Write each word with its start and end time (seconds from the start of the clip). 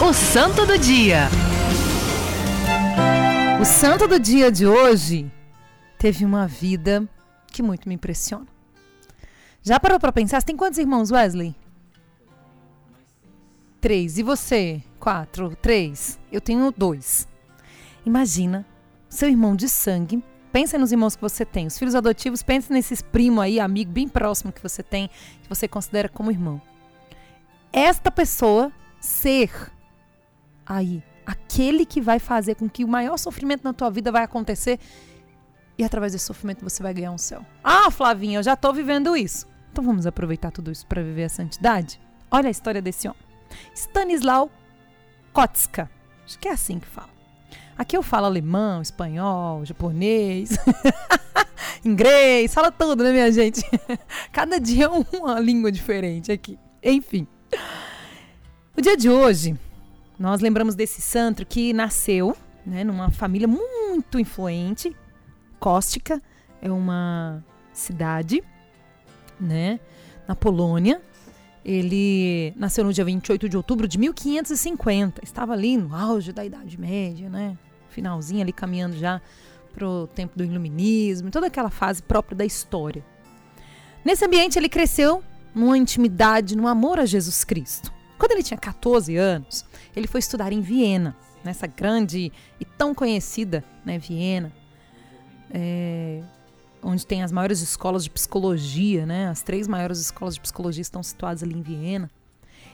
O 0.00 0.12
Santo 0.12 0.64
do 0.64 0.78
Dia. 0.78 1.28
O 3.60 3.64
santo 3.64 4.06
do 4.06 4.20
dia 4.20 4.52
de 4.52 4.64
hoje 4.64 5.30
teve 5.98 6.24
uma 6.24 6.46
vida 6.46 7.06
que 7.48 7.60
muito 7.60 7.88
me 7.88 7.96
impressiona. 7.96 8.46
Já 9.60 9.80
parou 9.80 9.98
para 9.98 10.12
pensar? 10.12 10.40
Você 10.40 10.46
tem 10.46 10.56
quantos 10.56 10.78
irmãos, 10.78 11.10
Wesley? 11.10 11.56
Três. 13.80 14.18
E 14.18 14.22
você? 14.22 14.80
Quatro. 15.00 15.56
Três. 15.56 16.20
Eu 16.30 16.40
tenho 16.40 16.72
dois. 16.74 17.26
Imagina, 18.06 18.64
seu 19.08 19.28
irmão 19.28 19.56
de 19.56 19.68
sangue. 19.68 20.22
Pensa 20.52 20.78
nos 20.78 20.92
irmãos 20.92 21.16
que 21.16 21.22
você 21.22 21.44
tem. 21.44 21.66
Os 21.66 21.76
filhos 21.76 21.96
adotivos, 21.96 22.44
pense 22.44 22.72
nesses 22.72 23.02
primos 23.02 23.42
aí, 23.42 23.58
amigo 23.58 23.90
bem 23.90 24.08
próximo 24.08 24.52
que 24.52 24.62
você 24.62 24.82
tem, 24.82 25.08
que 25.42 25.48
você 25.48 25.66
considera 25.66 26.08
como 26.08 26.30
irmão. 26.30 26.62
Esta 27.72 28.12
pessoa 28.12 28.72
ser 29.00 29.50
aí 30.68 31.02
aquele 31.24 31.86
que 31.86 32.00
vai 32.00 32.18
fazer 32.18 32.54
com 32.54 32.68
que 32.68 32.84
o 32.84 32.88
maior 32.88 33.16
sofrimento 33.16 33.64
na 33.64 33.72
tua 33.72 33.90
vida 33.90 34.12
vai 34.12 34.22
acontecer 34.22 34.78
e 35.76 35.84
através 35.84 36.12
desse 36.12 36.24
sofrimento 36.24 36.62
você 36.62 36.82
vai 36.82 36.92
ganhar 36.92 37.12
um 37.12 37.18
céu. 37.18 37.44
Ah, 37.62 37.90
Flavinha, 37.90 38.38
eu 38.38 38.42
já 38.42 38.54
estou 38.54 38.72
vivendo 38.74 39.16
isso. 39.16 39.46
Então 39.70 39.84
vamos 39.84 40.06
aproveitar 40.06 40.50
tudo 40.50 40.70
isso 40.70 40.86
para 40.86 41.02
viver 41.02 41.24
a 41.24 41.28
santidade? 41.28 42.00
Olha 42.30 42.48
a 42.48 42.50
história 42.50 42.82
desse 42.82 43.08
homem. 43.08 43.20
Stanislau 43.74 44.50
Kotska. 45.32 45.90
Acho 46.24 46.38
que 46.38 46.48
é 46.48 46.52
assim 46.52 46.78
que 46.78 46.86
fala. 46.86 47.10
Aqui 47.76 47.96
eu 47.96 48.02
falo 48.02 48.26
alemão, 48.26 48.82
espanhol, 48.82 49.64
japonês, 49.64 50.50
inglês, 51.84 52.52
fala 52.52 52.72
tudo, 52.72 53.04
né, 53.04 53.12
minha 53.12 53.30
gente? 53.30 53.62
Cada 54.32 54.58
dia 54.58 54.86
é 54.86 54.88
uma 54.88 55.38
língua 55.38 55.70
diferente 55.70 56.32
aqui. 56.32 56.58
Enfim. 56.82 57.26
O 58.76 58.80
dia 58.80 58.96
de 58.96 59.08
hoje 59.08 59.56
nós 60.18 60.40
lembramos 60.40 60.74
desse 60.74 61.00
santo 61.00 61.46
que 61.46 61.72
nasceu 61.72 62.36
né, 62.66 62.82
numa 62.82 63.10
família 63.10 63.46
muito 63.46 64.18
influente. 64.18 64.94
Cóstica 65.60 66.20
é 66.60 66.70
uma 66.70 67.44
cidade 67.72 68.42
né, 69.38 69.78
na 70.26 70.34
Polônia. 70.34 71.00
Ele 71.64 72.52
nasceu 72.56 72.84
no 72.84 72.92
dia 72.92 73.04
28 73.04 73.48
de 73.48 73.56
outubro 73.56 73.86
de 73.86 73.98
1550. 73.98 75.22
Estava 75.22 75.52
ali 75.52 75.76
no 75.76 75.94
auge 75.94 76.32
da 76.32 76.44
Idade 76.44 76.78
Média, 76.80 77.28
né? 77.28 77.56
Finalzinho 77.90 78.40
ali 78.40 78.52
caminhando 78.52 78.96
já 78.96 79.20
para 79.72 79.86
o 79.86 80.06
tempo 80.06 80.36
do 80.36 80.44
iluminismo, 80.44 81.30
toda 81.30 81.46
aquela 81.46 81.70
fase 81.70 82.02
própria 82.02 82.36
da 82.36 82.44
história. 82.44 83.04
Nesse 84.04 84.24
ambiente 84.24 84.58
ele 84.58 84.68
cresceu 84.68 85.22
numa 85.54 85.76
intimidade, 85.76 86.56
no 86.56 86.66
amor 86.66 86.98
a 86.98 87.06
Jesus 87.06 87.44
Cristo. 87.44 87.92
Quando 88.18 88.32
ele 88.32 88.42
tinha 88.42 88.58
14 88.58 89.16
anos, 89.16 89.64
ele 89.94 90.06
foi 90.06 90.18
estudar 90.18 90.52
em 90.52 90.60
Viena, 90.60 91.16
nessa 91.44 91.66
grande 91.66 92.32
e 92.58 92.64
tão 92.64 92.94
conhecida 92.94 93.64
né, 93.84 93.98
Viena, 93.98 94.52
é, 95.50 96.20
onde 96.82 97.06
tem 97.06 97.22
as 97.22 97.32
maiores 97.32 97.60
escolas 97.60 98.04
de 98.04 98.10
psicologia, 98.10 99.06
né? 99.06 99.28
As 99.28 99.42
três 99.42 99.66
maiores 99.66 99.98
escolas 99.98 100.34
de 100.34 100.40
psicologia 100.40 100.82
estão 100.82 101.02
situadas 101.02 101.42
ali 101.42 101.54
em 101.54 101.62
Viena. 101.62 102.10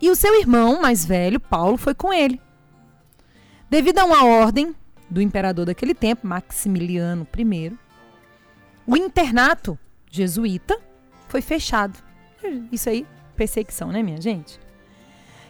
E 0.00 0.10
o 0.10 0.16
seu 0.16 0.38
irmão 0.38 0.80
mais 0.80 1.04
velho, 1.04 1.40
Paulo, 1.40 1.76
foi 1.76 1.94
com 1.94 2.12
ele. 2.12 2.40
Devido 3.70 3.98
a 3.98 4.04
uma 4.04 4.24
ordem 4.24 4.74
do 5.10 5.20
imperador 5.20 5.66
daquele 5.66 5.94
tempo, 5.94 6.26
Maximiliano 6.26 7.26
I, 7.36 7.76
o 8.86 8.96
internato 8.96 9.78
jesuíta 10.10 10.78
foi 11.28 11.42
fechado. 11.42 11.98
Isso 12.70 12.88
aí, 12.88 13.06
perseguição, 13.36 13.90
né, 13.90 14.02
minha 14.02 14.20
gente? 14.20 14.58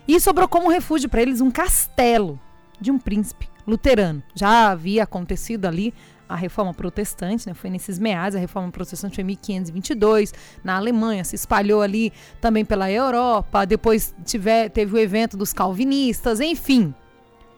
E 0.09 0.19
sobrou 0.19 0.49
como 0.49 0.71
refúgio 0.71 1.09
para 1.09 1.21
eles 1.21 1.43
um 1.43 1.51
castelo 1.51 2.41
de 2.81 2.91
um 2.91 2.99
príncipe 2.99 3.47
luterano. 3.67 4.23
Já 4.35 4.71
havia 4.71 5.03
acontecido 5.03 5.67
ali 5.67 5.93
a 6.27 6.35
reforma 6.35 6.73
protestante, 6.73 7.47
né? 7.47 7.55
foi 7.55 7.71
nesses 7.71 7.99
meados, 7.99 8.37
a 8.37 8.39
reforma 8.39 8.71
protestante 8.71 9.15
foi 9.15 9.23
em 9.23 9.27
1522, 9.27 10.35
na 10.63 10.77
Alemanha, 10.77 11.25
se 11.25 11.35
espalhou 11.35 11.81
ali 11.81 12.13
também 12.41 12.65
pela 12.65 12.91
Europa, 12.91 13.65
depois 13.65 14.15
tiver, 14.25 14.69
teve 14.71 14.95
o 14.95 14.99
evento 14.99 15.37
dos 15.37 15.53
calvinistas, 15.53 16.41
enfim. 16.41 16.95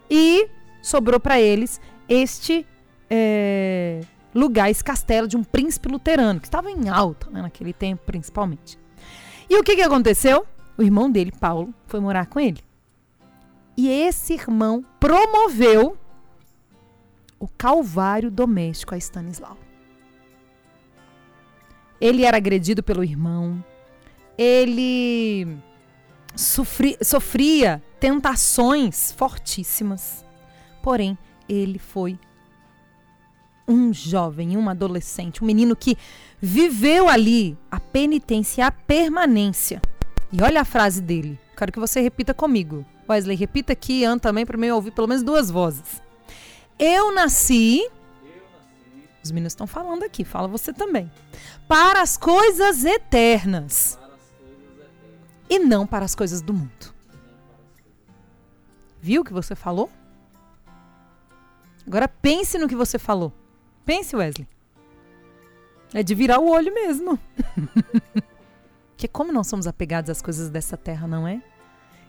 E 0.08 0.48
sobrou 0.82 1.18
para 1.18 1.40
eles 1.40 1.80
este 2.08 2.66
é, 3.08 4.00
lugar, 4.34 4.70
esse 4.70 4.84
castelo 4.84 5.26
de 5.26 5.36
um 5.36 5.42
príncipe 5.42 5.88
luterano, 5.88 6.40
que 6.40 6.46
estava 6.46 6.70
em 6.70 6.88
alta 6.88 7.28
né, 7.30 7.42
naquele 7.42 7.72
tempo, 7.72 8.02
principalmente. 8.06 8.78
E 9.48 9.56
o 9.58 9.64
que, 9.64 9.74
que 9.74 9.82
aconteceu? 9.82 10.46
O 10.80 10.82
irmão 10.82 11.10
dele, 11.10 11.30
Paulo, 11.30 11.74
foi 11.86 12.00
morar 12.00 12.24
com 12.24 12.40
ele. 12.40 12.64
E 13.76 13.86
esse 13.86 14.32
irmão 14.32 14.82
promoveu 14.98 15.94
o 17.38 17.46
calvário 17.46 18.30
doméstico 18.30 18.94
a 18.94 18.98
Stanislau. 18.98 19.58
Ele 22.00 22.24
era 22.24 22.38
agredido 22.38 22.82
pelo 22.82 23.04
irmão, 23.04 23.62
ele 24.38 25.58
sofri, 26.34 26.96
sofria 27.02 27.82
tentações 28.00 29.12
fortíssimas. 29.12 30.24
Porém, 30.82 31.18
ele 31.46 31.78
foi 31.78 32.18
um 33.68 33.92
jovem, 33.92 34.56
um 34.56 34.66
adolescente, 34.70 35.44
um 35.44 35.46
menino 35.46 35.76
que 35.76 35.94
viveu 36.40 37.06
ali 37.06 37.54
a 37.70 37.78
penitência, 37.78 38.66
a 38.66 38.72
permanência 38.72 39.82
e 40.32 40.42
olha 40.42 40.60
a 40.60 40.64
frase 40.64 41.00
dele. 41.00 41.38
Quero 41.56 41.72
que 41.72 41.80
você 41.80 42.00
repita 42.00 42.32
comigo. 42.32 42.84
Wesley, 43.08 43.36
repita 43.36 43.72
aqui, 43.72 44.04
Anne 44.04 44.20
também, 44.20 44.46
para 44.46 44.56
mim 44.56 44.70
ouvir 44.70 44.92
pelo 44.92 45.08
menos 45.08 45.22
duas 45.22 45.50
vozes. 45.50 46.00
Eu 46.78 47.12
nasci. 47.12 47.88
Os 49.22 49.30
meninos 49.30 49.52
estão 49.52 49.66
falando 49.66 50.04
aqui, 50.04 50.24
fala 50.24 50.48
você 50.48 50.72
também. 50.72 51.10
Para 51.66 52.00
as 52.00 52.16
coisas 52.16 52.84
eternas. 52.84 53.98
E 55.48 55.58
não 55.58 55.86
para 55.86 56.04
as 56.04 56.14
coisas 56.14 56.40
do 56.40 56.54
mundo. 56.54 56.94
Viu 59.02 59.22
o 59.22 59.24
que 59.24 59.32
você 59.32 59.54
falou? 59.54 59.90
Agora 61.86 62.06
pense 62.06 62.56
no 62.56 62.68
que 62.68 62.76
você 62.76 62.98
falou. 62.98 63.32
Pense, 63.84 64.14
Wesley. 64.14 64.46
É 65.92 66.02
de 66.04 66.14
virar 66.14 66.38
o 66.38 66.48
olho 66.48 66.72
mesmo. 66.72 67.18
Porque 69.00 69.08
como 69.08 69.32
nós 69.32 69.46
somos 69.46 69.66
apegados 69.66 70.10
às 70.10 70.20
coisas 70.20 70.50
dessa 70.50 70.76
terra, 70.76 71.08
não 71.08 71.26
é? 71.26 71.40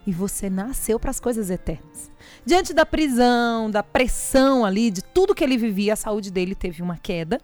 E 0.06 0.12
você 0.12 0.50
nasceu 0.50 1.00
para 1.00 1.08
as 1.08 1.18
coisas 1.18 1.48
eternas. 1.48 2.10
Diante 2.44 2.74
da 2.74 2.84
prisão, 2.84 3.70
da 3.70 3.82
pressão 3.82 4.62
ali, 4.62 4.90
de 4.90 5.00
tudo 5.02 5.34
que 5.34 5.42
ele 5.42 5.56
vivia, 5.56 5.94
a 5.94 5.96
saúde 5.96 6.30
dele 6.30 6.54
teve 6.54 6.82
uma 6.82 6.98
queda, 6.98 7.40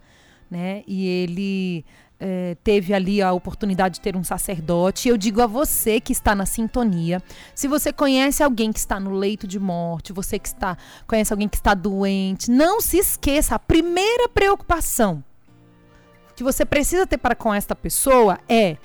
né? 0.51 0.83
E 0.85 1.03
ele 1.03 1.83
é, 2.19 2.57
teve 2.63 2.93
ali 2.93 3.23
a 3.23 3.33
oportunidade 3.33 3.95
de 3.95 4.01
ter 4.01 4.15
um 4.15 4.23
sacerdote. 4.23 5.09
Eu 5.09 5.17
digo 5.17 5.41
a 5.41 5.47
você 5.47 5.99
que 5.99 6.13
está 6.13 6.35
na 6.35 6.45
sintonia, 6.45 7.19
se 7.55 7.67
você 7.67 7.91
conhece 7.91 8.43
alguém 8.43 8.71
que 8.71 8.77
está 8.77 8.99
no 8.99 9.09
leito 9.09 9.47
de 9.47 9.57
morte, 9.57 10.13
você 10.13 10.37
que 10.37 10.49
está 10.49 10.77
conhece 11.07 11.33
alguém 11.33 11.49
que 11.49 11.57
está 11.57 11.73
doente, 11.73 12.51
não 12.51 12.79
se 12.81 12.99
esqueça, 12.99 13.55
a 13.55 13.59
primeira 13.59 14.29
preocupação 14.29 15.23
que 16.35 16.43
você 16.43 16.63
precisa 16.63 17.07
ter 17.07 17.17
para 17.17 17.33
com 17.33 17.51
esta 17.51 17.75
pessoa 17.75 18.39
é 18.47 18.77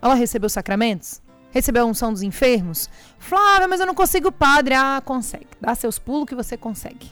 ela 0.00 0.14
recebeu 0.14 0.48
sacramentos? 0.48 1.20
Recebeu 1.50 1.82
a 1.82 1.86
unção 1.86 2.12
dos 2.12 2.22
enfermos? 2.22 2.90
Flávia, 3.18 3.66
mas 3.66 3.80
eu 3.80 3.86
não 3.86 3.94
consigo 3.94 4.30
padre. 4.30 4.74
Ah, 4.74 5.02
consegue. 5.04 5.46
Dá 5.60 5.74
seus 5.74 5.98
pulos 5.98 6.28
que 6.28 6.34
você 6.34 6.56
consegue. 6.56 7.10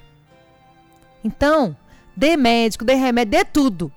Então, 1.25 1.77
dê 2.15 2.37
médico, 2.37 2.85
dê 2.85 2.95
remédio, 2.95 3.33
dê 3.33 3.45
tudo. 3.45 3.93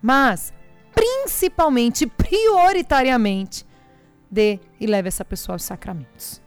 Mas, 0.00 0.52
principalmente, 0.94 2.06
prioritariamente, 2.06 3.66
dê 4.30 4.60
e 4.78 4.86
leve 4.86 5.08
essa 5.08 5.24
pessoa 5.24 5.54
aos 5.54 5.64
sacramentos. 5.64 6.40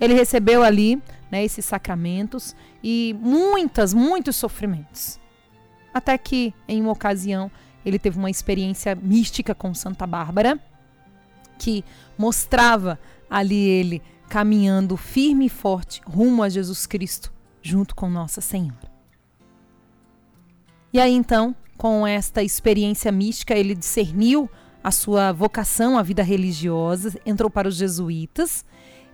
Ele 0.00 0.14
recebeu 0.14 0.62
ali 0.62 1.00
né, 1.30 1.44
esses 1.44 1.64
sacramentos 1.64 2.56
e 2.82 3.16
muitas, 3.20 3.94
muitos 3.94 4.36
sofrimentos. 4.36 5.20
Até 5.94 6.16
que, 6.18 6.52
em 6.66 6.80
uma 6.80 6.92
ocasião, 6.92 7.50
ele 7.84 7.98
teve 7.98 8.18
uma 8.18 8.30
experiência 8.30 8.94
mística 8.94 9.54
com 9.54 9.72
Santa 9.74 10.06
Bárbara 10.06 10.58
que 11.60 11.84
mostrava 12.16 12.98
ali 13.28 13.54
ele 13.54 14.02
caminhando 14.30 14.96
firme 14.96 15.46
e 15.46 15.50
forte 15.50 16.00
rumo 16.06 16.42
a 16.42 16.48
Jesus 16.48 16.86
Cristo, 16.86 17.30
junto 17.60 17.94
com 17.94 18.08
Nossa 18.08 18.40
Senhora. 18.40 18.90
E 20.92 20.98
aí 20.98 21.12
então, 21.12 21.54
com 21.76 22.06
esta 22.06 22.42
experiência 22.42 23.12
mística, 23.12 23.54
ele 23.54 23.74
discerniu 23.74 24.48
a 24.82 24.90
sua 24.90 25.32
vocação 25.32 25.98
à 25.98 26.02
vida 26.02 26.22
religiosa, 26.22 27.20
entrou 27.26 27.50
para 27.50 27.68
os 27.68 27.76
jesuítas 27.76 28.64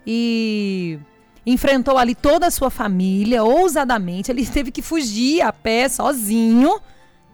e 0.07 0.99
enfrentou 1.45 1.99
ali 1.99 2.15
toda 2.15 2.47
a 2.47 2.51
sua 2.51 2.71
família 2.71 3.43
ousadamente. 3.43 4.31
Ele 4.31 4.47
teve 4.47 4.71
que 4.71 4.83
fugir 4.83 5.43
a 5.43 5.53
pé 5.53 5.89
sozinho 5.89 6.81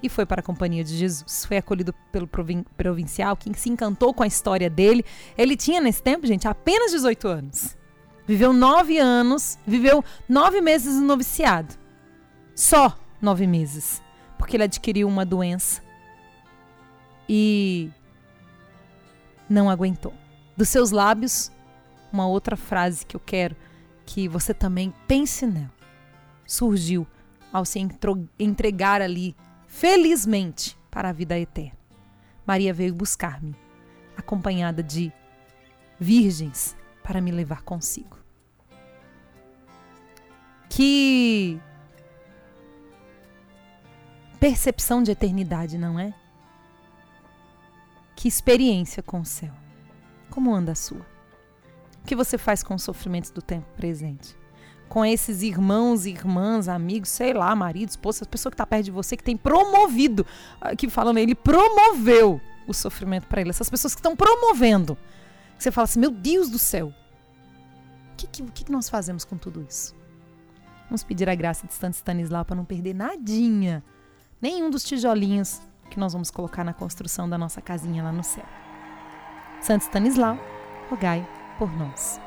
e 0.03 0.09
foi 0.09 0.27
para 0.27 0.41
a 0.41 0.45
companhia 0.45 0.83
de 0.83 0.97
Jesus. 0.97 1.45
Foi 1.45 1.57
acolhido 1.57 1.95
pelo 2.11 2.29
provincial, 2.77 3.37
que 3.37 3.53
se 3.59 3.71
encantou 3.71 4.13
com 4.13 4.23
a 4.23 4.27
história 4.27 4.69
dele. 4.69 5.05
Ele 5.39 5.57
tinha 5.57 5.81
nesse 5.81 6.03
tempo, 6.03 6.27
gente, 6.27 6.49
apenas 6.49 6.91
18 6.91 7.29
anos. 7.29 7.77
Viveu 8.27 8.53
nove 8.53 8.99
anos, 8.99 9.59
viveu 9.67 10.05
nove 10.29 10.61
meses 10.61 10.97
no 10.97 11.07
noviciado. 11.07 11.75
Só 12.55 12.99
nove 13.21 13.47
meses. 13.47 14.03
Porque 14.39 14.57
ele 14.57 14.65
adquiriu 14.65 15.07
uma 15.07 15.25
doença 15.25 15.83
e 17.29 17.91
não 19.49 19.71
aguentou. 19.71 20.15
Dos 20.57 20.69
seus 20.69 20.91
lábios, 20.91 21.51
uma 22.13 22.27
outra 22.27 22.57
frase 22.57 23.07
que 23.07 23.17
eu 23.17 23.21
quero 23.21 23.57
que 24.05 24.29
você 24.29 24.53
também 24.53 24.93
pense 25.07 25.47
nela. 25.47 25.71
Surgiu 26.45 27.07
ao 27.53 27.65
se 27.65 27.79
entregar 28.39 29.01
ali, 29.01 29.37
felizmente, 29.73 30.79
para 30.91 31.09
a 31.09 31.13
vida 31.13 31.37
eterna. 31.39 31.79
Maria 32.47 32.75
veio 32.75 32.95
buscar-me, 32.95 33.57
acompanhada 34.15 34.83
de 34.83 35.11
virgens, 35.99 36.77
para 37.03 37.23
me 37.23 37.33
levar 37.33 37.63
consigo. 37.63 38.19
Que 40.69 41.59
percepção 44.39 45.03
de 45.03 45.11
eternidade, 45.11 45.79
não 45.79 45.99
é? 45.99 46.13
Que 48.15 48.29
experiência 48.29 49.03
com 49.03 49.21
o 49.21 49.25
céu. 49.25 49.55
Como 50.29 50.55
anda 50.55 50.73
a 50.73 50.77
sua? 50.77 51.07
O 52.03 52.05
que 52.05 52.15
você 52.15 52.37
faz 52.37 52.63
com 52.63 52.75
os 52.75 52.83
sofrimentos 52.83 53.31
do 53.31 53.41
tempo 53.41 53.67
presente? 53.75 54.37
Com 54.89 55.05
esses 55.05 55.43
irmãos, 55.43 56.05
irmãs, 56.05 56.69
amigos, 56.69 57.09
sei 57.09 57.33
lá, 57.33 57.55
maridos, 57.57 57.95
esposa, 57.95 58.25
a 58.25 58.29
pessoa 58.29 58.51
que 58.51 58.55
está 58.55 58.67
perto 58.67 58.85
de 58.85 58.91
você, 58.91 59.17
que 59.17 59.25
tem 59.25 59.37
promovido, 59.37 60.27
ah, 60.61 60.77
que 60.77 60.89
falando, 60.89 61.19
ele 61.19 61.35
promoveu 61.35 62.41
o 62.67 62.75
sofrimento 62.75 63.27
para 63.27 63.41
ele. 63.41 63.51
Essas 63.51 63.71
pessoas 63.71 63.95
que 63.95 64.01
estão 64.01 64.15
promovendo. 64.15 64.97
Você 65.59 65.71
fala 65.71 65.85
assim, 65.85 66.01
meu 66.01 66.11
Deus 66.11 66.51
do 66.51 66.59
céu. 66.59 66.89
O 68.13 68.17
que, 68.17 68.27
que, 68.27 68.65
que 68.65 68.73
nós 68.73 68.89
fazemos 68.89 69.25
com 69.25 69.37
tudo 69.37 69.65
isso? 69.69 69.95
Vamos 70.89 71.03
pedir 71.03 71.29
a 71.29 71.35
graça 71.35 71.67
de 71.67 71.73
Santo 71.73 71.95
Stanislau 71.95 72.45
para 72.45 72.57
não 72.57 72.65
perder 72.65 72.95
nadinha. 72.95 73.83
Nenhum 74.41 74.69
dos 74.69 74.85
tijolinhos 74.85 75.63
que 75.89 75.99
nós 75.99 76.13
vamos 76.13 76.31
colocar 76.31 76.65
na 76.65 76.75
construção 76.75 77.29
da 77.29 77.39
nossa 77.39 77.61
casinha 77.61 78.03
lá 78.03 78.13
no 78.13 78.23
céu. 78.23 78.45
Santo 79.61 79.83
Stanislau, 79.83 80.39
rogai 80.91 81.27
por 81.59 81.73
nós. 81.77 82.21